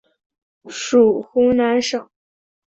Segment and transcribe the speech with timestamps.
[0.67, 2.09] 属湖南省。